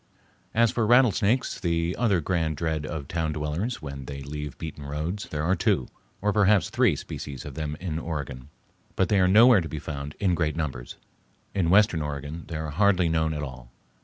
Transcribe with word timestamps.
As 0.55 0.71
for 0.71 0.87
rattlesnakes, 0.87 1.59
the 1.59 1.95
other 1.95 2.21
grand 2.21 2.57
dread 2.57 2.87
of 2.87 3.07
town 3.07 3.33
dwellers 3.33 3.83
when 3.83 4.05
they 4.05 4.23
leave 4.23 4.57
beaten 4.57 4.83
roads, 4.83 5.27
there 5.29 5.43
are 5.43 5.55
two, 5.55 5.89
or 6.23 6.33
perhaps 6.33 6.71
three, 6.71 6.95
species 6.95 7.45
of 7.45 7.53
them 7.53 7.77
in 7.79 7.99
Oregon. 7.99 8.49
But 8.95 9.09
they 9.09 9.19
are 9.19 9.27
nowhere 9.27 9.61
to 9.61 9.69
be 9.69 9.77
found 9.77 10.15
in 10.19 10.33
great 10.33 10.55
numbers. 10.55 10.95
In 11.53 11.69
western 11.69 12.01
Oregon 12.01 12.45
they 12.47 12.57
are 12.57 12.71
hardly 12.71 13.09
known 13.09 13.35
at 13.35 13.43
all. 13.43 13.71